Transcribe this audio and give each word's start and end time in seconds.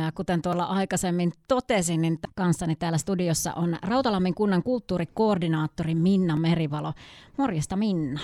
Ja 0.00 0.12
kuten 0.12 0.42
tuolla 0.42 0.64
aikaisemmin 0.64 1.32
totesin, 1.48 2.02
niin 2.02 2.18
kanssani 2.34 2.76
täällä 2.76 2.98
studiossa 2.98 3.54
on 3.54 3.76
Rautalammin 3.82 4.34
kunnan 4.34 4.62
kulttuurikoordinaattori 4.62 5.94
Minna 5.94 6.36
Merivalo. 6.36 6.92
Morjesta 7.36 7.76
Minna. 7.76 8.20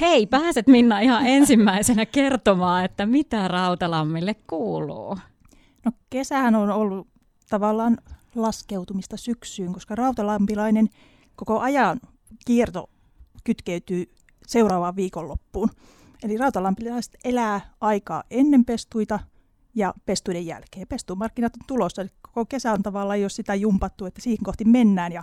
Hei, 0.00 0.26
pääset 0.26 0.66
Minna 0.66 1.00
ihan 1.00 1.26
ensimmäisenä 1.36 2.06
kertomaan, 2.06 2.84
että 2.84 3.06
mitä 3.06 3.48
Rautalammille 3.48 4.34
kuuluu. 4.34 5.18
No 5.84 5.92
kesähän 6.10 6.54
on 6.54 6.70
ollut 6.70 7.08
tavallaan 7.50 7.98
laskeutumista 8.34 9.16
syksyyn, 9.16 9.72
koska 9.72 9.94
rautalampilainen 9.94 10.88
koko 11.36 11.60
ajan 11.60 12.00
kierto 12.46 12.90
kytkeytyy 13.44 14.04
seuraavaan 14.46 14.96
viikonloppuun. 14.96 15.70
Eli 16.22 16.36
rautalampilaiset 16.36 17.16
elää 17.24 17.60
aikaa 17.80 18.22
ennen 18.30 18.64
pestuita 18.64 19.20
ja 19.78 19.94
pestuiden 20.06 20.46
jälkeen. 20.46 20.88
Pestumarkkinat 20.88 21.56
on 21.56 21.66
tulossa, 21.66 22.02
eli 22.02 22.10
koko 22.22 22.44
kesä 22.44 22.72
on 22.72 22.82
tavallaan 22.82 23.20
jo 23.20 23.28
sitä 23.28 23.54
jumpattu, 23.54 24.06
että 24.06 24.20
siihen 24.20 24.44
kohti 24.44 24.64
mennään. 24.64 25.12
Ja 25.12 25.22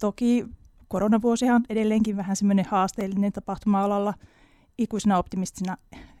toki 0.00 0.46
koronavuosihan 0.88 1.56
on 1.56 1.64
edelleenkin 1.68 2.16
vähän 2.16 2.36
semmoinen 2.36 2.64
haasteellinen 2.68 3.32
tapahtuma-alalla. 3.32 4.14
Ikuisena 4.78 5.18
optimistina 5.18 5.76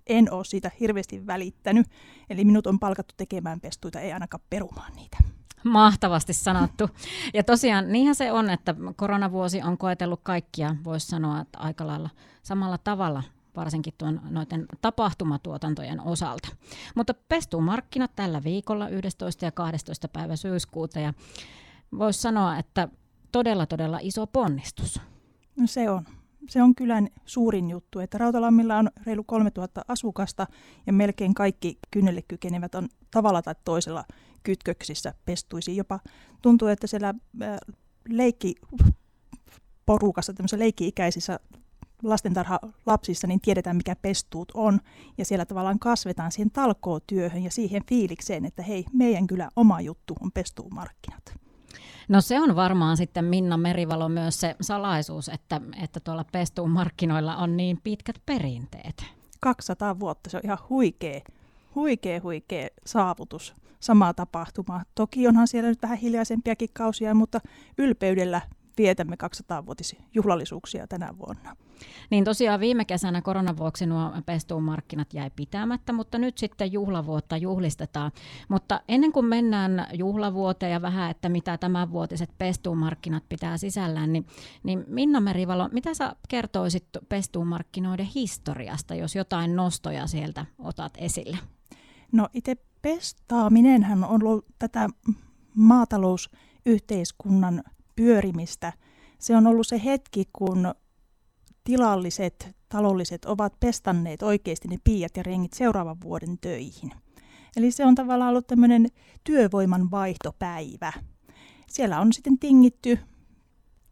en 0.06 0.32
ole 0.32 0.44
siitä 0.44 0.70
hirveästi 0.80 1.26
välittänyt. 1.26 1.86
Eli 2.30 2.44
minut 2.44 2.66
on 2.66 2.78
palkattu 2.78 3.14
tekemään 3.16 3.60
pestuita, 3.60 4.00
ei 4.00 4.12
ainakaan 4.12 4.44
perumaan 4.50 4.92
niitä. 4.96 5.16
Mahtavasti 5.64 6.32
sanottu. 6.32 6.88
Ja 7.34 7.44
tosiaan 7.44 7.92
niinhän 7.92 8.14
se 8.14 8.32
on, 8.32 8.50
että 8.50 8.74
koronavuosi 8.96 9.62
on 9.62 9.78
koetellut 9.78 10.20
kaikkia, 10.22 10.76
voisi 10.84 11.06
sanoa, 11.06 11.40
että 11.40 11.58
aika 11.58 11.86
lailla 11.86 12.10
samalla 12.42 12.78
tavalla 12.78 13.22
varsinkin 13.56 13.94
tuon 13.98 14.20
noiden 14.30 14.66
tapahtumatuotantojen 14.80 16.00
osalta. 16.00 16.48
Mutta 16.94 17.14
pestuu 17.28 17.60
markkinat 17.60 18.10
tällä 18.16 18.44
viikolla 18.44 18.88
11. 18.88 19.44
ja 19.44 19.52
12. 19.52 20.08
päivä 20.08 20.36
syyskuuta 20.36 21.00
ja 21.00 21.14
voisi 21.98 22.20
sanoa, 22.20 22.58
että 22.58 22.88
todella 23.32 23.66
todella 23.66 23.98
iso 24.02 24.26
ponnistus. 24.26 25.00
No 25.56 25.66
se 25.66 25.90
on. 25.90 26.04
Se 26.48 26.62
on 26.62 26.74
kylän 26.74 27.08
suurin 27.24 27.70
juttu, 27.70 27.98
että 27.98 28.18
Rautalammilla 28.18 28.76
on 28.76 28.90
reilu 29.06 29.24
3000 29.24 29.82
asukasta 29.88 30.46
ja 30.86 30.92
melkein 30.92 31.34
kaikki 31.34 31.78
kynnelle 31.90 32.22
kykenevät 32.22 32.74
on 32.74 32.88
tavalla 33.10 33.42
tai 33.42 33.54
toisella 33.64 34.04
kytköksissä 34.42 35.14
pestuisi. 35.24 35.76
Jopa 35.76 36.00
tuntuu, 36.42 36.68
että 36.68 36.86
siellä 36.86 37.14
leikki 38.08 38.54
porukassa, 39.86 40.32
leikki-ikäisissä 40.56 41.40
lastentarha 42.02 42.58
lapsissa, 42.86 43.26
niin 43.26 43.40
tiedetään 43.40 43.76
mikä 43.76 43.96
pestuut 43.96 44.52
on. 44.54 44.80
Ja 45.18 45.24
siellä 45.24 45.44
tavallaan 45.44 45.78
kasvetaan 45.78 46.32
siihen 46.32 46.50
talkootyöhön 46.50 47.42
ja 47.42 47.50
siihen 47.50 47.82
fiilikseen, 47.88 48.44
että 48.44 48.62
hei, 48.62 48.84
meidän 48.92 49.26
kyllä 49.26 49.48
oma 49.56 49.80
juttu 49.80 50.14
on 50.20 50.32
pestuumarkkinat. 50.32 51.34
No 52.08 52.20
se 52.20 52.40
on 52.40 52.56
varmaan 52.56 52.96
sitten 52.96 53.24
Minna 53.24 53.56
Merivalo 53.56 54.08
myös 54.08 54.40
se 54.40 54.56
salaisuus, 54.60 55.28
että, 55.28 55.60
että 55.82 56.00
tuolla 56.00 56.24
pestuun 56.32 56.70
markkinoilla 56.70 57.36
on 57.36 57.56
niin 57.56 57.78
pitkät 57.84 58.16
perinteet. 58.26 59.04
200 59.40 60.00
vuotta, 60.00 60.30
se 60.30 60.36
on 60.36 60.42
ihan 60.44 60.58
huikea, 60.70 61.20
huikea, 61.74 62.20
huikea 62.22 62.68
saavutus, 62.86 63.54
sama 63.80 64.14
tapahtuma. 64.14 64.82
Toki 64.94 65.28
onhan 65.28 65.48
siellä 65.48 65.68
nyt 65.68 65.82
vähän 65.82 65.98
hiljaisempiakin 65.98 66.68
kausia, 66.72 67.14
mutta 67.14 67.40
ylpeydellä 67.78 68.40
vietämme 68.78 69.16
200-vuotisjuhlallisuuksia 69.22 70.86
tänä 70.86 71.14
vuonna. 71.18 71.56
Niin 72.10 72.24
tosiaan 72.24 72.60
viime 72.60 72.84
kesänä 72.84 73.22
koronan 73.22 73.56
vuoksi 73.56 73.86
nuo 73.86 74.12
pestuun 74.26 74.62
markkinat 74.62 75.14
jäi 75.14 75.30
pitämättä, 75.36 75.92
mutta 75.92 76.18
nyt 76.18 76.38
sitten 76.38 76.72
juhlavuotta 76.72 77.36
juhlistetaan. 77.36 78.12
Mutta 78.48 78.80
ennen 78.88 79.12
kuin 79.12 79.26
mennään 79.26 79.86
juhlavuoteen 79.92 80.72
ja 80.72 80.82
vähän, 80.82 81.10
että 81.10 81.28
mitä 81.28 81.58
tämänvuotiset 81.58 82.30
pestuun 82.38 82.78
markkinat 82.78 83.24
pitää 83.28 83.56
sisällään, 83.56 84.12
niin, 84.12 84.26
niin 84.62 84.84
Minna 84.86 85.20
Merivalo, 85.20 85.68
mitä 85.72 85.94
sä 85.94 86.16
kertoisit 86.28 86.84
pestuun 87.08 87.46
markkinoiden 87.46 88.06
historiasta, 88.06 88.94
jos 88.94 89.16
jotain 89.16 89.56
nostoja 89.56 90.06
sieltä 90.06 90.46
otat 90.58 90.92
esille? 90.98 91.38
No 92.12 92.28
itse 92.34 92.56
pestaaminenhan 92.82 94.04
on 94.04 94.22
ollut 94.22 94.46
tätä 94.58 94.88
maatalousyhteiskunnan 95.54 97.62
pyörimistä. 97.96 98.72
Se 99.18 99.36
on 99.36 99.46
ollut 99.46 99.66
se 99.66 99.80
hetki, 99.84 100.28
kun 100.32 100.74
tilalliset, 101.64 102.56
talolliset 102.68 103.24
ovat 103.24 103.60
pestanneet 103.60 104.22
oikeasti 104.22 104.68
ne 104.68 104.76
piiat 104.84 105.16
ja 105.16 105.22
rengit 105.22 105.52
seuraavan 105.52 106.00
vuoden 106.00 106.38
töihin. 106.38 106.92
Eli 107.56 107.70
se 107.70 107.86
on 107.86 107.94
tavallaan 107.94 108.30
ollut 108.30 108.46
tämmöinen 108.46 108.86
työvoiman 109.24 109.90
vaihtopäivä. 109.90 110.92
Siellä 111.68 112.00
on 112.00 112.12
sitten 112.12 112.38
tingitty, 112.38 112.98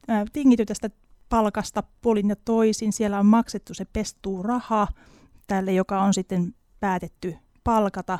ää, 0.09 0.25
tingitty 0.33 0.67
tästä 0.67 0.91
palkasta 1.29 1.83
puolin 2.01 2.29
ja 2.29 2.37
toisin. 2.37 2.93
Siellä 2.93 3.19
on 3.19 3.27
maksettu 3.27 3.75
se 3.75 3.85
pestuu 3.85 4.43
raha 4.43 4.89
tälle, 5.47 5.73
joka 5.73 6.03
on 6.03 6.15
sitten 6.15 6.55
päätetty 6.81 7.37
palkata. 7.65 8.19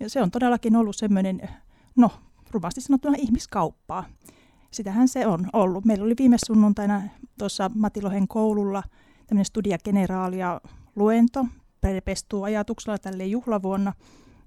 Ja 0.00 0.10
se 0.10 0.22
on 0.22 0.30
todellakin 0.30 0.76
ollut 0.76 0.96
semmoinen, 0.96 1.48
no 1.96 2.10
rumasti 2.50 2.80
sanottuna 2.80 3.14
ihmiskauppaa 3.18 4.04
sitähän 4.70 5.08
se 5.08 5.26
on 5.26 5.46
ollut. 5.52 5.84
Meillä 5.84 6.04
oli 6.04 6.14
viime 6.18 6.36
sunnuntaina 6.46 7.02
tuossa 7.38 7.70
Matilohen 7.74 8.28
koululla 8.28 8.82
tämmöinen 9.26 9.44
Studia 9.44 9.78
Generaalia 9.84 10.60
luento, 10.96 11.46
pestuu 12.04 12.42
ajatuksella 12.42 12.98
tälle 12.98 13.26
juhlavuonna, 13.26 13.92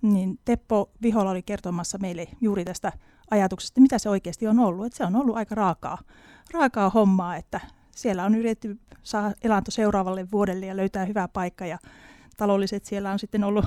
niin 0.02 0.40
Teppo 0.46 0.92
Vihola 1.02 1.32
oli 1.32 1.44
kertomassa 1.44 1.98
meille 1.98 2.28
juuri 2.42 2.66
tästä 2.66 2.92
ajatuksesta, 3.32 3.82
mitä 3.82 4.00
se 4.00 4.10
oikeasti 4.10 4.48
on 4.48 4.60
ollut. 4.60 4.86
Että 4.86 4.98
se 4.98 5.06
on 5.06 5.16
ollut 5.16 5.36
aika 5.36 5.56
raakaa, 5.56 5.98
raakaa 6.54 6.90
hommaa, 6.90 7.36
että 7.36 7.60
siellä 7.96 8.26
on 8.26 8.36
yritetty 8.36 8.80
saada 9.04 9.34
elanto 9.44 9.72
seuraavalle 9.72 10.28
vuodelle 10.32 10.66
ja 10.66 10.78
löytää 10.78 11.06
hyvää 11.06 11.28
paikka 11.28 11.66
ja 11.66 11.78
taloudelliset 12.38 12.86
siellä 12.86 13.12
on 13.12 13.20
sitten 13.20 13.44
ollut 13.44 13.66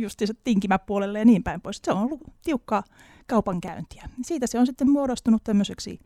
just 0.00 0.22
tinkimäpuolelle 0.44 1.18
ja 1.18 1.24
niin 1.24 1.42
päin 1.42 1.60
pois. 1.60 1.80
Se 1.84 1.92
on 1.92 1.98
ollut 1.98 2.20
tiukkaa 2.44 2.82
kaupankäyntiä. 3.26 4.08
Siitä 4.22 4.46
se 4.46 4.58
on 4.58 4.66
sitten 4.66 4.90
muodostunut 4.90 5.44
tämmöiseksi, 5.44 6.00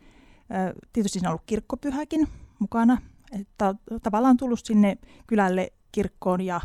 tietysti 0.92 1.18
siinä 1.18 1.28
on 1.28 1.32
ollut 1.32 1.46
kirkkopyhäkin 1.46 2.28
mukana, 2.58 2.98
että 3.40 3.74
tavallaan 4.02 4.36
tullut 4.36 4.60
sinne 4.64 4.98
kylälle 5.26 5.72
kirkkoon 5.92 6.40
ja 6.40 6.60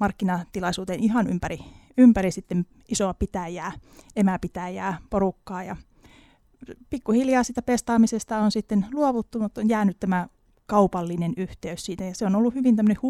markkinatilaisuuteen 0.00 1.00
ihan 1.00 1.26
ympäri, 1.26 1.58
ympäri 1.98 2.30
sitten 2.30 2.66
isoa 2.88 3.14
pitäjää, 3.14 3.72
emäpitäjää, 4.16 4.98
porukkaa 5.10 5.62
ja 5.62 5.76
pikkuhiljaa 6.90 7.42
sitä 7.42 7.62
pestaamisesta 7.62 8.38
on 8.38 8.52
sitten 8.52 8.86
luovuttu, 8.92 9.40
mutta 9.40 9.60
on 9.60 9.68
jäänyt 9.68 10.00
tämä 10.00 10.28
kaupallinen 10.66 11.32
yhteys 11.36 11.84
siitä 11.84 12.04
ja 12.04 12.14
se 12.14 12.26
on 12.26 12.36
ollut 12.36 12.54
hyvin 12.54 12.76
tämmöinen 12.76 13.02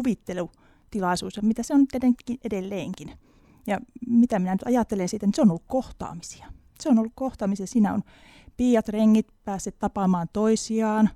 huvittelutilaisuus, 0.89 1.41
mitä 1.41 1.63
se 1.63 1.73
on 1.73 1.87
tietenkin 1.87 2.37
edelleenkin. 2.43 3.11
Ja 3.67 3.79
mitä 4.07 4.39
minä 4.39 4.51
nyt 4.51 4.63
ajattelen 4.65 5.09
siitä, 5.09 5.25
niin 5.25 5.33
se 5.33 5.41
on 5.41 5.49
ollut 5.49 5.63
kohtaamisia. 5.67 6.45
Se 6.79 6.89
on 6.89 6.99
ollut 6.99 7.11
kohtaamisia. 7.15 7.67
Siinä 7.67 7.93
on 7.93 8.03
piiat, 8.57 8.89
rengit 8.89 9.27
päässeet 9.45 9.79
tapaamaan 9.79 10.27
toisiaan. 10.33 11.09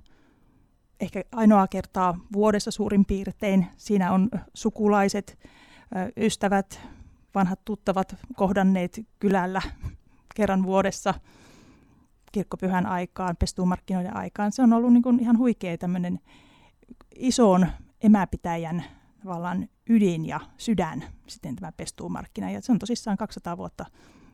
Ehkä 1.00 1.24
ainoa 1.32 1.66
kertaa 1.66 2.18
vuodessa 2.32 2.70
suurin 2.70 3.04
piirtein. 3.04 3.66
Siinä 3.76 4.12
on 4.12 4.30
sukulaiset, 4.54 5.38
ystävät, 6.16 6.80
vanhat 7.34 7.60
tuttavat 7.64 8.16
kohdanneet 8.36 9.00
kylällä 9.18 9.62
kerran 10.34 10.62
vuodessa 10.62 11.14
kirkkopyhän 12.32 12.86
aikaan, 12.86 13.36
pestuumarkkinoiden 13.36 14.16
aikaan. 14.16 14.52
Se 14.52 14.62
on 14.62 14.72
ollut 14.72 14.92
niin 14.92 15.02
kuin 15.02 15.20
ihan 15.20 15.38
huikea 15.38 15.78
tämmöinen 15.78 16.20
ison 17.16 17.66
emäpitäjän 18.00 18.84
tavallaan 19.24 19.68
ydin 19.88 20.26
ja 20.26 20.40
sydän 20.56 21.04
sitten 21.26 21.56
tämä 21.56 21.72
pestuumarkkina. 21.72 22.50
Ja 22.50 22.60
se 22.60 22.72
on 22.72 22.78
tosissaan 22.78 23.16
200 23.16 23.56
vuotta 23.56 23.86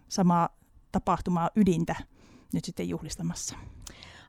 samaa 0.08 0.48
tapahtumaa 0.92 1.50
ydintä 1.56 1.94
nyt 2.52 2.64
sitten 2.64 2.88
juhlistamassa. 2.88 3.56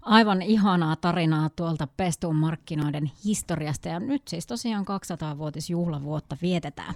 Aivan 0.01 0.41
ihanaa 0.41 0.95
tarinaa 0.95 1.49
tuolta 1.49 1.87
pestuun 1.97 2.35
markkinoiden 2.35 3.11
historiasta 3.25 3.89
ja 3.89 3.99
nyt 3.99 4.27
siis 4.27 4.47
tosiaan 4.47 4.85
200-vuotisjuhlavuotta 4.85 6.37
vietetään. 6.41 6.95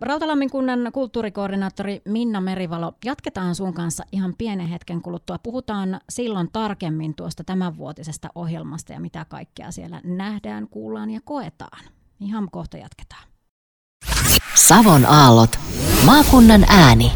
Rautalammin 0.00 0.50
kunnan 0.50 0.90
kulttuurikoordinaattori 0.92 2.02
Minna 2.04 2.40
Merivalo, 2.40 2.92
jatketaan 3.04 3.54
sun 3.54 3.74
kanssa 3.74 4.04
ihan 4.12 4.34
pienen 4.38 4.66
hetken 4.68 5.02
kuluttua. 5.02 5.38
Puhutaan 5.38 6.00
silloin 6.08 6.48
tarkemmin 6.52 7.14
tuosta 7.14 7.44
tämänvuotisesta 7.44 8.28
ohjelmasta 8.34 8.92
ja 8.92 9.00
mitä 9.00 9.24
kaikkea 9.24 9.70
siellä 9.70 10.00
nähdään, 10.04 10.68
kuullaan 10.68 11.10
ja 11.10 11.20
koetaan. 11.24 11.84
Ihan 12.24 12.48
kohta 12.52 12.76
jatketaan. 12.76 13.22
Savon 14.54 15.06
aallot. 15.06 15.50
Maakunnan 16.06 16.64
ääni. 16.68 17.12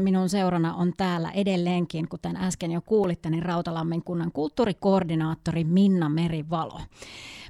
Minun 0.00 0.28
seurana 0.28 0.74
on 0.74 0.92
täällä 0.96 1.30
edelleenkin, 1.30 2.08
kuten 2.08 2.36
äsken 2.36 2.72
jo 2.72 2.80
kuulitte, 2.80 3.30
niin 3.30 3.42
Rautalammin 3.42 4.04
kunnan 4.04 4.32
kulttuurikoordinaattori 4.32 5.64
Minna 5.64 6.08
Merivalo. 6.08 6.80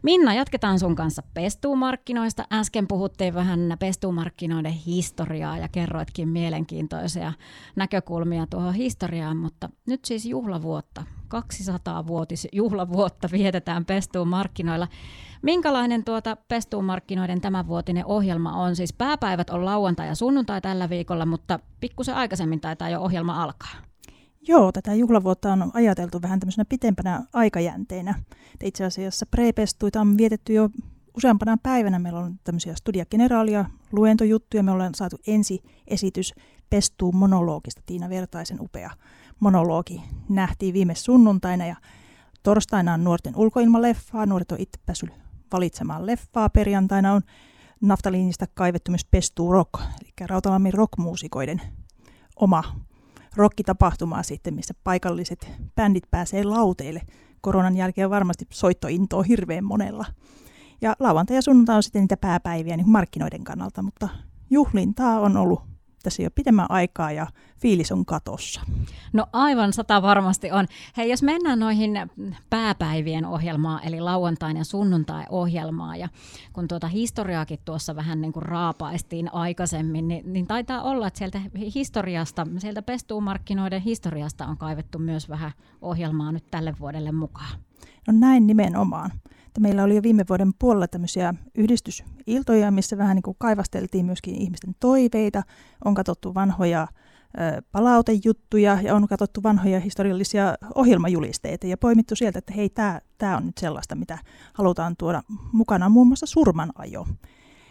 Minna, 0.03 0.35
jatketaan 0.35 0.79
sun 0.79 0.97
kanssa 0.97 1.23
pestuumarkkinoista. 1.35 2.45
Äsken 2.53 2.89
puhuttiin 2.89 3.35
vähän 3.35 3.77
pestuumarkkinoiden 3.79 4.73
historiaa 4.73 5.59
ja 5.59 5.69
kerroitkin 5.69 6.29
mielenkiintoisia 6.29 7.33
näkökulmia 7.77 8.47
tuohon 8.47 8.75
historiaan, 8.75 9.37
mutta 9.37 9.71
nyt 9.87 10.05
siis 10.05 10.27
juhlavuotta, 10.27 11.05
200-vuotis 11.35 12.49
juhlavuotta 12.53 13.29
vietetään 13.33 13.85
pestuumarkkinoilla. 13.85 14.89
Minkälainen 15.43 16.05
tuota 16.05 16.37
pestuumarkkinoiden 16.37 17.41
tämänvuotinen 17.41 18.07
ohjelma 18.07 18.53
on? 18.53 18.77
Siis 18.77 18.93
pääpäivät 18.93 19.51
on 19.51 19.65
lauantai 19.65 20.07
ja 20.07 20.15
sunnuntai 20.15 20.61
tällä 20.61 20.89
viikolla, 20.89 21.27
mutta 21.27 21.59
pikkusen 21.81 22.15
aikaisemmin 22.15 22.61
taitaa 22.61 22.89
jo 22.89 23.01
ohjelma 23.01 23.43
alkaa. 23.43 23.89
Joo, 24.49 24.73
tätä 24.73 24.95
juhlavuotta 24.95 25.53
on 25.53 25.71
ajateltu 25.75 26.23
vähän 26.23 26.41
tämmöisenä 26.41 26.65
pitempänä 26.69 27.25
aikajänteinä. 27.33 28.15
Itse 28.63 28.85
asiassa 28.85 29.27
prepestuita 29.27 30.01
on 30.01 30.19
vietetty 30.19 30.53
jo 30.53 30.71
useampana 31.17 31.57
päivänä. 31.63 31.99
Meillä 31.99 32.19
on 32.19 32.39
tämmöisiä 32.45 32.75
studia 32.75 33.07
generaalia, 33.07 33.65
luentojuttuja. 33.93 34.63
Me 34.63 34.71
ollaan 34.71 34.95
saatu 34.95 35.17
ensi 35.27 35.63
esitys 35.87 36.35
Pestuu 36.71 37.13
monologista. 37.13 37.83
Tiina 37.87 38.09
Vertaisen 38.09 38.61
upea 38.61 38.91
monologi 39.41 40.03
nähtiin 40.29 40.75
viime 40.75 40.95
sunnuntaina 40.95 41.67
ja 41.67 41.77
torstaina 42.43 42.95
on 42.95 43.05
nuorten 43.05 43.37
ulkoilmaleffaa. 43.37 44.27
Nuoret 44.27 44.53
on 44.53 44.61
itse 44.61 44.81
päässyt 44.87 45.11
valitsemaan 45.53 46.07
leffaa. 46.07 46.49
Perjantaina 46.49 47.13
on 47.13 47.23
naftaliinista 47.81 48.47
kaivettu 48.55 48.91
myös 48.91 49.05
Pestuu 49.05 49.53
Rock, 49.53 49.81
eli 49.81 50.29
Rautalammin 50.29 50.75
rockmuusikoiden 50.75 51.63
oma 52.37 52.65
rokkitapahtumaa 53.37 54.23
sitten, 54.23 54.55
missä 54.55 54.75
paikalliset 54.85 55.51
bändit 55.75 56.11
pääsee 56.11 56.45
lauteille. 56.45 57.03
Koronan 57.41 57.77
jälkeen 57.77 58.11
varmasti 58.11 58.47
soittointo 58.53 59.19
on 59.19 59.25
hirveän 59.25 59.65
monella. 59.65 60.05
Ja 60.81 60.97
lauantai 60.99 61.37
ja 61.37 61.43
sunnuntai 61.43 61.77
on 61.77 61.83
sitten 61.83 62.03
niitä 62.03 62.17
pääpäiviä 62.17 62.77
niin 62.77 62.91
markkinoiden 62.91 63.45
kannalta, 63.45 63.83
mutta 63.83 64.09
juhlintaa 64.51 65.21
on 65.21 65.37
ollut 65.37 65.78
tässä 66.03 66.23
jo 66.23 66.31
pidemmän 66.31 66.67
aikaa 66.69 67.13
ja 67.13 67.27
fiilis 67.59 67.93
on 67.93 68.07
katossa. 68.07 68.61
No 69.13 69.27
aivan 69.33 69.73
sata 69.73 70.03
varmasti 70.03 70.51
on. 70.51 70.67
Hei, 70.97 71.11
jos 71.11 71.23
mennään 71.23 71.59
noihin 71.59 71.93
pääpäivien 72.51 73.27
ohjelmaan, 73.27 73.81
eli 73.85 74.01
lauantain 74.01 74.57
ja 74.57 74.65
sunnuntai-ohjelmaa, 74.65 75.97
ja 75.97 76.09
kun 76.53 76.69
tuota 76.69 76.89
historiaakin 76.89 77.59
tuossa 77.65 77.97
vähän 77.97 78.21
niin 78.21 78.33
kuin 78.33 78.43
raapaistiin 78.43 79.35
aikaisemmin, 79.35 80.09
niin, 80.09 80.33
niin 80.33 80.47
taitaa 80.47 80.83
olla, 80.83 81.07
että 81.07 81.19
sieltä 81.19 81.41
historiasta, 81.75 82.47
sieltä 82.59 82.83
pestuumarkkinoiden 82.83 83.83
historiasta 83.83 84.47
on 84.47 84.57
kaivettu 84.57 84.99
myös 84.99 85.29
vähän 85.29 85.53
ohjelmaa 85.83 86.33
nyt 86.33 86.45
tälle 86.51 86.75
vuodelle 86.81 87.13
mukaan. 87.13 87.59
No 88.07 88.15
näin 88.19 88.47
nimenomaan 88.47 89.11
että 89.59 89.69
meillä 89.69 89.85
oli 89.85 89.97
jo 89.97 90.03
viime 90.03 90.25
vuoden 90.29 90.53
puolella 90.59 90.89
tämmöisiä 90.89 91.35
yhdistysiltoja, 91.55 92.71
missä 92.71 92.99
vähän 92.99 93.15
niin 93.15 93.23
kuin 93.23 93.37
kaivasteltiin 93.39 94.07
myöskin 94.07 94.35
ihmisten 94.35 94.75
toiveita, 94.81 95.43
on 95.85 95.95
katsottu 95.95 96.35
vanhoja 96.35 96.89
palautejuttuja 97.73 98.79
ja 98.83 98.95
on 98.95 99.09
katsottu 99.09 99.43
vanhoja 99.43 99.81
historiallisia 99.81 100.55
ohjelmajulisteita 100.75 101.67
ja 101.67 101.77
poimittu 101.77 102.17
sieltä, 102.17 102.39
että 102.39 102.53
hei, 102.53 102.71
tämä 103.19 103.37
on 103.37 103.47
nyt 103.47 103.59
sellaista, 103.59 103.95
mitä 103.95 104.19
halutaan 104.55 104.97
tuoda 104.97 105.23
mukana, 105.53 105.89
muun 105.89 106.07
muassa 106.07 106.27
surmanajo. 106.27 107.07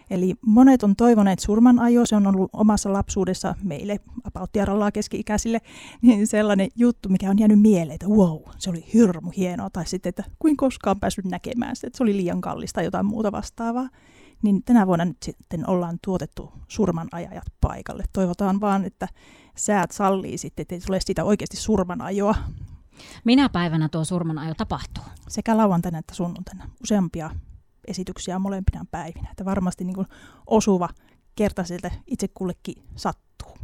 Eli 0.09 0.36
monet 0.45 0.83
on 0.83 0.95
toivoneet 0.95 1.39
surmanajo, 1.39 2.06
se 2.06 2.15
on 2.15 2.27
ollut 2.27 2.50
omassa 2.54 2.94
lapsuudessa 2.94 3.56
meille, 3.63 4.00
apauttiarallaa 4.24 4.92
keski-ikäisille, 4.92 5.62
niin 6.01 6.27
sellainen 6.27 6.69
juttu, 6.75 7.09
mikä 7.09 7.30
on 7.30 7.39
jäänyt 7.39 7.62
mieleen, 7.62 7.95
että 7.95 8.07
wow, 8.07 8.42
se 8.57 8.69
oli 8.69 8.86
hirmu 8.94 9.31
hienoa, 9.38 9.69
tai 9.69 9.86
sitten, 9.86 10.09
että 10.09 10.24
kuin 10.39 10.57
koskaan 10.57 11.00
päässyt 11.00 11.25
näkemään 11.25 11.75
sitä, 11.75 11.88
että 11.88 11.98
se 11.98 12.04
oli 12.04 12.18
liian 12.18 12.42
kallista 12.42 12.81
jotain 12.81 13.06
muuta 13.06 13.31
vastaavaa. 13.31 13.89
Niin 14.44 14.63
tänä 14.63 14.88
vuonna 14.88 15.06
nyt 15.06 15.18
sitten 15.24 15.69
ollaan 15.69 15.98
tuotettu 16.04 16.51
surmanajajat 16.68 17.44
paikalle. 17.62 18.03
Toivotaan 18.13 18.62
vaan, 18.62 18.86
että 18.86 19.07
säät 19.56 19.92
sallii 19.92 20.38
sitten, 20.38 20.62
että 20.62 20.75
ei 20.75 20.81
tule 20.81 21.00
siitä 21.00 21.24
oikeasti 21.24 21.57
surmanajoa. 21.57 22.36
Minä 23.25 23.50
päivänä 23.50 23.89
tuo 23.89 24.06
surmanajo 24.06 24.53
tapahtuu? 24.53 25.03
Sekä 25.27 25.57
lauantaina 25.57 25.98
että 25.98 26.15
sunnuntaina. 26.15 26.69
Useampia 26.83 27.30
esityksiä 27.88 28.39
molempina 28.39 28.86
päivinä. 28.92 29.28
Että 29.31 29.45
varmasti 29.45 29.84
niin 29.84 29.95
kuin 29.95 30.07
osuva 30.48 30.89
kerta 31.36 31.63
sieltä 31.63 31.92
itse 32.07 32.28
kullekin 32.28 32.84
sattuu. 32.95 33.57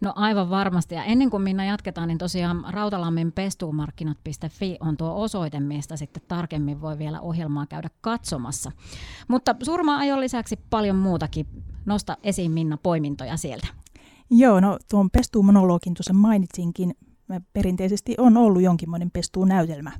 No 0.00 0.12
aivan 0.16 0.50
varmasti. 0.50 0.94
Ja 0.94 1.04
ennen 1.04 1.30
kuin 1.30 1.42
Minna 1.42 1.64
jatketaan, 1.64 2.08
niin 2.08 2.18
tosiaan 2.18 2.64
Rautalammin 2.68 3.32
pestuumarkkinat.fi 3.32 4.76
on 4.80 4.96
tuo 4.96 5.14
osoite, 5.14 5.60
mistä 5.60 5.96
sitten 5.96 6.22
tarkemmin 6.28 6.80
voi 6.80 6.98
vielä 6.98 7.20
ohjelmaa 7.20 7.66
käydä 7.66 7.88
katsomassa. 8.00 8.72
Mutta 9.28 9.56
surma-ajon 9.62 10.20
lisäksi 10.20 10.58
paljon 10.70 10.96
muutakin. 10.96 11.46
Nosta 11.86 12.16
esiin 12.22 12.52
Minna 12.52 12.78
poimintoja 12.82 13.36
sieltä. 13.36 13.66
Joo, 14.30 14.60
no 14.60 14.78
tuon 14.90 15.10
pestuumonologin 15.10 15.94
tuossa 15.94 16.12
mainitsinkin. 16.12 16.94
Perinteisesti 17.52 18.14
on 18.18 18.36
ollut 18.36 18.62
jonkinmoinen 18.62 19.10
pestuunäytelmä. 19.10 19.92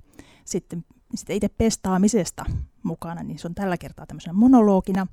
Sitten 0.44 0.84
sitten 1.14 1.36
itse 1.36 1.48
pestaamisesta 1.48 2.44
mukana, 2.82 3.22
niin 3.22 3.38
se 3.38 3.48
on 3.48 3.54
tällä 3.54 3.78
kertaa 3.78 4.06
tämmöisenä 4.06 4.32
monologina. 4.32 5.06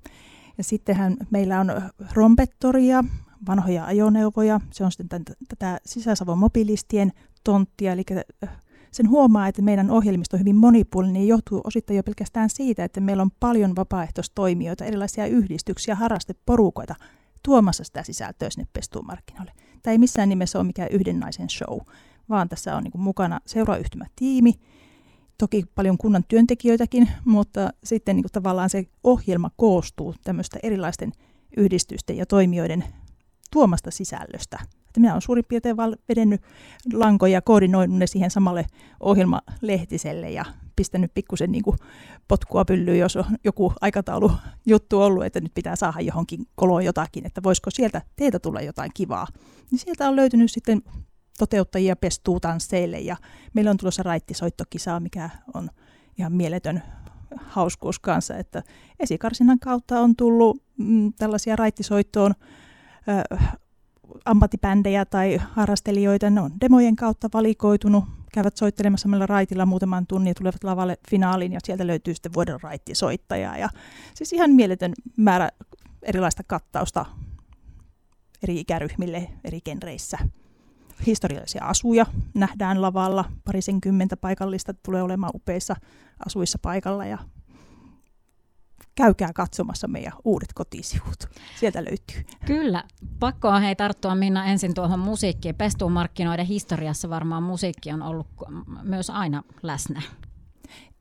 Ja 0.58 0.64
sittenhän 0.64 1.18
meillä 1.30 1.60
on 1.60 1.72
rompettoria, 2.14 3.04
vanhoja 3.48 3.86
ajoneuvoja, 3.86 4.62
se 4.72 4.84
on 4.84 4.92
sitten 4.92 5.24
tätä 5.50 5.80
Sisä-Savon 5.86 6.38
mobiilistien 6.38 7.12
tonttia, 7.44 7.92
eli 7.92 8.04
sen 8.92 9.10
huomaa, 9.10 9.48
että 9.48 9.62
meidän 9.62 9.92
ohjelmisto 9.92 10.36
on 10.36 10.40
hyvin 10.40 10.56
monipuolinen, 10.56 11.14
niin 11.14 11.28
johtuu 11.28 11.62
osittain 11.64 11.98
jo 11.98 12.04
pelkästään 12.04 12.50
siitä, 12.50 12.84
että 12.84 13.00
meillä 13.00 13.24
on 13.24 13.32
paljon 13.40 13.76
vapaaehtoistoimijoita, 13.76 14.86
erilaisia 14.86 15.26
yhdistyksiä, 15.26 15.96
harrasteporukoita 15.96 16.96
tuomassa 17.44 17.84
sitä 17.84 18.04
sisältöä 18.04 18.50
sinne 18.50 18.68
pestuumarkkinoille. 18.74 19.52
Tämä 19.84 19.92
ei 19.92 19.98
missään 19.98 20.30
nimessä 20.30 20.60
ole 20.60 20.68
mikään 20.68 20.90
yhden 20.92 21.20
naisen 21.20 21.50
show, 21.50 21.80
vaan 22.30 22.50
tässä 22.50 22.76
on 22.76 22.84
niin 22.84 23.02
mukana 23.02 23.40
seurayhtymätiimi, 23.46 24.54
toki 25.38 25.64
paljon 25.76 25.98
kunnan 25.98 26.24
työntekijöitäkin, 26.28 27.10
mutta 27.26 27.70
sitten 27.84 28.16
niin 28.16 28.24
kuin 28.24 28.32
tavallaan 28.32 28.70
se 28.70 28.86
ohjelma 29.04 29.52
koostuu 29.58 30.16
tämmöistä 30.24 30.60
erilaisten 30.64 31.12
yhdistysten 31.58 32.18
ja 32.18 32.26
toimijoiden 32.26 32.84
tuomasta 33.52 33.92
sisällöstä. 33.92 34.60
Että 34.88 35.00
minä 35.00 35.14
olen 35.14 35.22
suurin 35.22 35.46
piirtein 35.46 35.78
val- 35.78 35.96
vedennyt 36.10 36.42
lankoja 36.94 37.34
ja 37.34 37.42
koordinoinut 37.42 37.98
ne 37.98 38.08
siihen 38.08 38.32
samalle 38.32 38.66
ohjelmalehtiselle 39.00 40.32
ja 40.32 40.46
pistänyt 40.76 41.12
pikkusen 41.14 41.52
niin 41.52 41.64
potkua 42.28 42.66
pyllyyn, 42.66 43.00
jos 43.00 43.16
on 43.16 43.26
joku 43.44 43.74
aikataulu 43.82 44.32
juttu 44.66 45.02
ollut, 45.02 45.26
että 45.26 45.42
nyt 45.42 45.52
pitää 45.54 45.76
saada 45.76 46.02
johonkin 46.02 46.46
koloon 46.56 46.86
jotakin, 46.86 47.26
että 47.26 47.44
voisiko 47.44 47.72
sieltä 47.72 48.02
teiltä 48.16 48.40
tulla 48.40 48.62
jotain 48.62 48.92
kivaa. 48.94 49.28
Niin 49.72 49.80
sieltä 49.80 50.10
on 50.10 50.16
löytynyt 50.16 50.52
sitten 50.52 50.82
toteuttajia 51.38 51.96
pestuu 51.96 52.40
tansseille 52.40 53.00
ja 53.00 53.18
meillä 53.54 53.72
on 53.72 53.78
tulossa 53.78 54.04
raittisoittokisaa, 54.04 55.00
mikä 55.00 55.30
on 55.54 55.70
ihan 56.18 56.34
mieletön 56.34 56.84
hauskuus 57.36 58.00
kanssa, 58.00 58.38
että 58.38 58.64
esikarsinnan 59.00 59.60
kautta 59.60 60.00
on 60.00 60.16
tullut 60.16 60.64
mm, 60.78 61.14
tällaisia 61.14 61.56
raittisoittoon 61.56 62.34
ö, 63.08 63.38
ammattipändejä 64.26 65.06
tai 65.06 65.40
harrastelijoita, 65.52 66.30
ne 66.30 66.42
on 66.42 66.52
demojen 66.62 66.96
kautta 66.96 67.30
valikoitunut, 67.34 68.04
käyvät 68.34 68.58
soittelemassa 68.58 69.08
meillä 69.08 69.26
raitilla 69.26 69.66
muutaman 69.66 70.08
tunnin 70.08 70.32
ja 70.32 70.36
tulevat 70.36 70.64
lavalle 70.64 70.98
finaaliin 71.10 71.54
ja 71.54 71.60
sieltä 71.64 71.88
löytyy 71.88 72.14
sitten 72.14 72.34
vuoden 72.34 72.62
raittisoittajaa 72.62 73.58
ja 73.58 73.70
siis 74.14 74.34
ihan 74.34 74.52
mieletön 74.52 74.94
määrä 75.18 75.50
erilaista 76.04 76.44
kattausta 76.48 77.06
eri 78.44 78.60
ikäryhmille 78.60 79.30
eri 79.44 79.62
genreissä 79.62 80.18
historiallisia 81.06 81.66
asuja 81.66 82.06
nähdään 82.34 82.82
lavalla. 82.82 83.26
Parisenkymmentä 83.46 84.18
paikallista 84.18 84.74
tulee 84.74 85.04
olemaan 85.04 85.32
upeissa 85.36 85.76
asuissa 86.26 86.60
paikalla 86.62 87.06
ja 87.06 87.18
käykää 88.96 89.34
katsomassa 89.34 89.88
meidän 89.88 90.14
uudet 90.24 90.54
kotisivut. 90.54 91.30
Sieltä 91.60 91.86
löytyy. 91.86 92.26
Kyllä. 92.46 92.84
Pakko 93.20 93.50
on 93.50 93.62
hei 93.62 93.76
tarttua 93.76 94.16
Minna 94.16 94.46
ensin 94.46 94.74
tuohon 94.74 95.00
musiikkiin. 95.00 95.56
Pestuumarkkinoiden 95.56 96.46
historiassa 96.46 97.10
varmaan 97.10 97.44
musiikki 97.44 97.92
on 97.92 98.02
ollut 98.02 98.28
myös 98.84 99.10
aina 99.10 99.44
läsnä. 99.64 100.02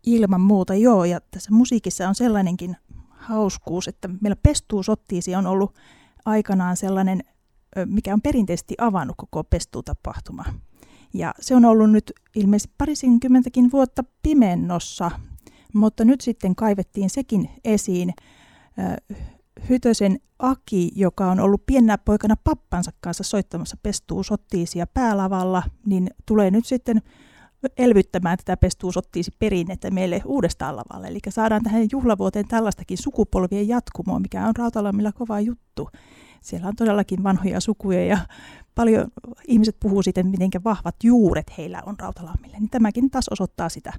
Ilman 0.06 0.40
muuta, 0.40 0.74
joo. 0.74 1.04
Ja 1.04 1.20
tässä 1.30 1.52
musiikissa 1.52 2.08
on 2.08 2.14
sellainenkin 2.14 2.76
hauskuus, 3.08 3.88
että 3.88 4.08
meillä 4.20 4.36
pestuusottiisi 4.42 5.34
on 5.34 5.46
ollut 5.46 5.74
aikanaan 6.24 6.76
sellainen 6.76 7.24
mikä 7.87 8.14
on 8.14 8.21
perinteisesti 8.21 8.75
avannut 8.78 9.16
koko 9.16 9.45
pestuutapahtuma. 9.45 10.45
Ja 11.14 11.35
se 11.40 11.54
on 11.54 11.64
ollut 11.64 11.90
nyt 11.90 12.12
ilmeisesti 12.35 12.75
parisenkymmentäkin 12.78 13.73
vuotta 13.73 14.04
pimennossa, 14.23 15.11
mutta 15.75 16.04
nyt 16.04 16.21
sitten 16.21 16.54
kaivettiin 16.54 17.11
sekin 17.11 17.50
esiin. 17.64 18.14
Hytösen 19.68 20.18
Aki, 20.38 20.90
joka 20.95 21.30
on 21.30 21.40
ollut 21.40 21.66
piennä 21.66 21.99
poikana 21.99 22.35
pappansa 22.45 22.90
kanssa 23.00 23.25
soittamassa 23.25 23.76
pestuu 23.83 24.23
sottiisia 24.23 24.87
päälavalla, 24.87 25.62
niin 25.87 26.11
tulee 26.26 26.50
nyt 26.50 26.66
sitten 26.66 27.02
elvyttämään 27.78 28.38
tätä 28.38 28.56
pestuusottiisi 28.56 29.30
perinnettä 29.38 29.90
meille 29.90 30.23
uudestaan 30.25 30.76
lavalle. 30.76 31.06
Eli 31.06 31.18
saadaan 31.28 31.62
tähän 31.62 31.88
juhlavuoteen 31.92 32.49
tällaistakin 32.49 32.99
sukupolvien 32.99 33.68
jatkumoa, 33.68 34.21
mikä 34.21 34.47
on 34.47 34.56
Rautalammilla 34.56 35.12
kova 35.12 35.40
juttu. 35.40 35.88
Siellä 36.40 36.68
on 36.68 36.76
todellakin 36.76 37.22
vanhoja 37.22 37.60
sukuja 37.60 38.04
ja 38.04 38.18
paljon 38.74 39.08
ihmiset 39.48 39.76
puhuu 39.80 40.02
siitä, 40.02 40.22
miten 40.22 40.50
vahvat 40.64 40.96
juuret 41.02 41.58
heillä 41.58 41.82
on 41.86 41.94
Rautalammille. 41.98 42.56
Niin 42.58 42.70
tämäkin 42.70 43.10
taas 43.10 43.28
osoittaa 43.28 43.68
sitä 43.68 43.92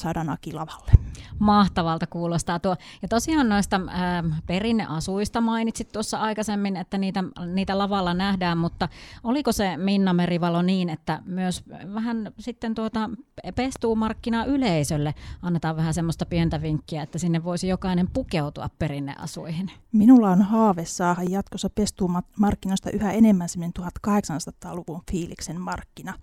saadaan 0.00 0.30
Aki 0.30 0.52
lavalle. 0.52 0.92
Mahtavalta 1.38 2.06
kuulostaa 2.06 2.58
tuo. 2.58 2.76
Ja 3.02 3.08
tosiaan 3.08 3.48
noista 3.48 3.80
ää, 3.88 4.24
perinneasuista 4.46 5.40
mainitsit 5.40 5.92
tuossa 5.92 6.18
aikaisemmin, 6.18 6.76
että 6.76 6.98
niitä, 6.98 7.24
niitä 7.54 7.78
lavalla 7.78 8.14
nähdään, 8.14 8.58
mutta 8.58 8.88
oliko 9.24 9.52
se 9.52 9.76
Minna 9.76 10.12
Merivalo 10.12 10.62
niin, 10.62 10.88
että 10.88 11.22
myös 11.24 11.64
vähän 11.94 12.32
sitten 12.38 12.74
tuota 12.74 13.10
pestuumarkkina 13.54 14.44
yleisölle 14.44 15.14
annetaan 15.42 15.76
vähän 15.76 15.94
semmoista 15.94 16.26
pientä 16.26 16.62
vinkkiä, 16.62 17.02
että 17.02 17.18
sinne 17.18 17.44
voisi 17.44 17.68
jokainen 17.68 18.08
pukeutua 18.12 18.68
perinneasuihin? 18.78 19.70
Minulla 19.92 20.30
on 20.30 20.42
haave 20.42 20.84
saada 20.84 21.22
jatkossa 21.22 21.70
pestuumarkkinoista 21.70 22.90
yhä 22.90 23.12
enemmän 23.12 23.48
1800-luvun 23.80 25.02
fiiliksen 25.10 25.60
markkina. 25.60 26.14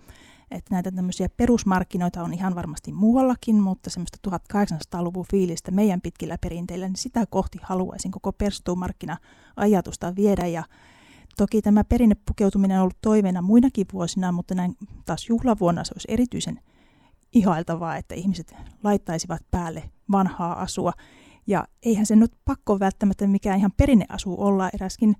Että 0.51 0.75
näitä 0.75 0.91
tämmöisiä 0.91 1.29
perusmarkkinoita 1.37 2.23
on 2.23 2.33
ihan 2.33 2.55
varmasti 2.55 2.91
muuallakin, 2.91 3.55
mutta 3.55 3.89
semmoista 3.89 4.29
1800-luvun 4.29 5.25
fiilistä 5.31 5.71
meidän 5.71 6.01
pitkillä 6.01 6.37
perinteillä, 6.37 6.87
niin 6.87 6.95
sitä 6.95 7.25
kohti 7.29 7.59
haluaisin 7.61 8.11
koko 8.11 8.31
perstuumarkkina-ajatusta 8.31 10.15
viedä. 10.15 10.47
Ja 10.47 10.63
toki 11.37 11.61
tämä 11.61 11.83
perinnepukeutuminen 11.83 12.77
on 12.77 12.81
ollut 12.81 13.01
toiveena 13.01 13.41
muinakin 13.41 13.87
vuosina, 13.93 14.31
mutta 14.31 14.55
näin 14.55 14.77
taas 15.05 15.29
juhlavuonna 15.29 15.83
se 15.83 15.93
olisi 15.95 16.07
erityisen 16.11 16.59
ihailtavaa, 17.33 17.97
että 17.97 18.15
ihmiset 18.15 18.55
laittaisivat 18.83 19.41
päälle 19.51 19.83
vanhaa 20.11 20.61
asua 20.61 20.93
ja 21.49 21.67
eihän 21.83 22.05
se 22.05 22.15
nyt 22.15 22.31
pakko 22.45 22.79
välttämättä 22.79 23.27
mikään 23.27 23.59
ihan 23.59 23.71
perinneasu 23.77 24.35
olla. 24.37 24.69
Eräskin 24.73 25.15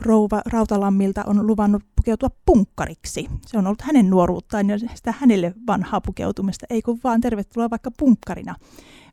rouva 0.00 0.42
Rautalammilta 0.46 1.24
on 1.26 1.46
luvannut 1.46 1.82
pukeutua 1.96 2.28
punkkariksi. 2.46 3.28
Se 3.46 3.58
on 3.58 3.66
ollut 3.66 3.82
hänen 3.82 4.10
nuoruuttaan 4.10 4.70
ja 4.70 4.78
sitä 4.78 5.14
hänelle 5.18 5.54
vanhaa 5.66 6.00
pukeutumista, 6.00 6.66
ei 6.70 6.82
kun 6.82 7.00
vaan 7.04 7.20
tervetuloa 7.20 7.70
vaikka 7.70 7.90
punkkarina. 7.98 8.54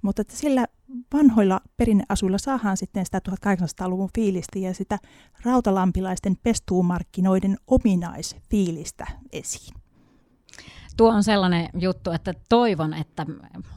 Mutta 0.01 0.21
että 0.21 0.35
sillä 0.35 0.65
vanhoilla 1.13 1.61
perinneasuilla 1.77 2.37
saadaan 2.37 2.77
sitten 2.77 3.05
sitä 3.05 3.21
1800-luvun 3.29 4.09
fiilistä 4.15 4.59
ja 4.59 4.73
sitä 4.73 4.99
rautalampilaisten 5.45 6.37
pestuumarkkinoiden 6.43 7.57
ominaisfiilistä 7.67 9.07
esiin 9.31 9.78
tuo 10.99 11.11
on 11.11 11.23
sellainen 11.23 11.69
juttu, 11.79 12.11
että 12.11 12.33
toivon, 12.49 12.93
että 12.93 13.25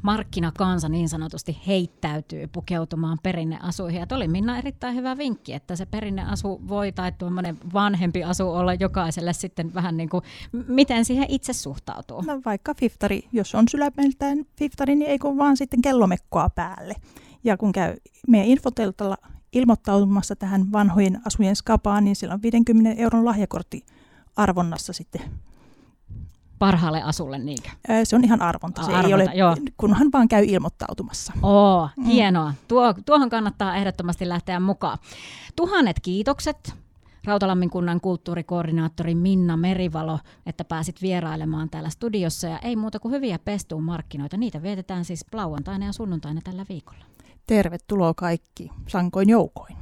markkinakansa 0.03 0.89
niin 0.89 1.09
sanotusti 1.09 1.59
heittäytyy 1.67 2.47
pukeutumaan 2.47 3.19
perinneasuihin. 3.23 4.01
Ja 4.01 4.07
oli 4.17 4.29
Minna 4.29 4.59
erittäin 4.59 4.95
hyvä 4.95 5.19
vinkki, 5.19 5.53
että 5.53 5.77
se 5.77 5.87
perinneasu 5.87 6.61
voi 6.69 6.93
tai 6.93 7.13
tuommoinen 7.13 7.59
vanhempi 7.75 8.25
asu 8.25 8.49
olla 8.49 8.75
jokaiselle 8.75 9.33
sitten 9.33 9.75
vähän 9.75 9.97
niin 9.97 10.09
kuin, 10.09 10.25
miten 10.69 11.05
siihen 11.05 11.27
itse 11.29 11.53
suhtautuu. 11.53 12.21
No 12.21 12.41
vaikka 12.45 12.75
fiftari, 12.75 13.29
jos 13.33 13.55
on 13.55 13.69
sylämeltään 13.69 14.45
fiftari, 14.59 14.97
niin 14.97 15.11
ei 15.11 15.19
kun 15.19 15.39
vaan 15.39 15.57
sitten 15.57 15.83
kellomekkoa 15.83 16.51
päälle. 16.51 16.95
Ja 17.45 17.57
kun 17.57 17.73
käy 17.73 17.97
meidän 18.29 18.49
infoteltalla 18.49 19.17
ilmoittautumassa 19.53 20.37
tähän 20.37 20.73
vanhojen 20.73 21.21
asujen 21.27 21.57
skapaan, 21.57 22.05
niin 22.05 22.17
siellä 22.17 22.35
on 22.35 22.43
50 22.43 23.03
euron 23.03 23.25
lahjakortti 23.25 23.87
arvonnassa 24.37 24.93
sitten 24.93 25.21
parhaalle 26.63 27.03
asulle, 27.03 27.39
niinkö? 27.39 27.69
Se 28.05 28.17
on 28.17 28.25
ihan 28.25 28.43
arvonta, 28.43 28.83
se 28.83 28.93
arvonta, 28.93 29.09
ei 29.09 29.15
ole, 29.15 29.31
joo. 29.35 29.57
kunhan 29.77 30.09
vaan 30.13 30.29
käy 30.29 30.45
ilmoittautumassa. 30.49 31.33
Oo, 31.43 31.89
mm. 31.97 32.05
hienoa. 32.05 32.55
Tuo, 32.69 32.95
tuohon 33.07 33.31
kannattaa 33.31 33.77
ehdottomasti 33.77 34.29
lähteä 34.29 34.61
mukaan. 34.61 34.99
Tuhannet 35.57 36.01
kiitokset 36.03 36.75
Rautalammin 37.25 37.71
kunnan 37.71 38.01
kulttuurikoordinaattori 38.01 39.15
Minna 39.15 39.57
Merivalo, 39.57 40.19
että 40.47 40.65
pääsit 40.65 41.03
vierailemaan 41.03 41.71
täällä 41.71 41.91
studiossa. 41.91 42.49
Ja 42.49 42.59
ei 42.59 42.77
muuta 42.77 43.01
kuin 43.01 43.15
hyviä 43.15 43.39
pestuun 43.39 43.83
markkinoita. 43.83 44.37
Niitä 44.37 44.63
vietetään 44.63 45.05
siis 45.05 45.25
lauantaina 45.33 45.87
ja 45.87 45.93
sunnuntaina 45.93 46.41
tällä 46.45 46.65
viikolla. 46.69 47.05
Tervetuloa 47.47 48.15
kaikki 48.15 48.71
sankoin 48.89 49.29
joukoin. 49.29 49.77